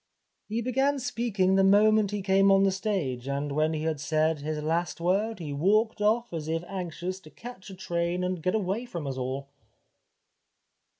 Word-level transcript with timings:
He 0.47 0.63
began 0.63 0.97
speaking 0.97 1.53
the 1.53 1.63
moment 1.63 2.09
he 2.09 2.23
came 2.23 2.49
on 2.51 2.63
the 2.63 2.71
stage, 2.71 3.27
and 3.27 3.51
when 3.51 3.73
he 3.75 3.83
had 3.83 3.99
said 3.99 4.39
his 4.39 4.63
last 4.63 4.99
word 4.99 5.37
he 5.37 5.53
walked 5.53 6.01
off 6.01 6.33
as 6.33 6.47
if 6.47 6.63
anxious 6.67 7.19
to 7.19 7.29
catch 7.29 7.69
a 7.69 7.75
train 7.75 8.23
and 8.23 8.41
get 8.41 8.55
away 8.55 8.85
from 8.85 9.05
us 9.05 9.17
all." 9.17 9.49